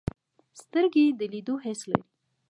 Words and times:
سترګې 0.61 1.05
د 1.19 1.21
لیدلو 1.31 1.55
حس 1.63 1.81
لري 1.89 2.03